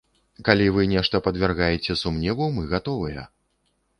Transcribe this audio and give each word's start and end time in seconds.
Калі 0.45 0.69
вы 0.77 0.85
нешта 0.93 1.19
падвяргаеце 1.27 1.97
сумневу, 2.03 2.49
мы 2.55 2.63
гатовыя. 2.75 3.29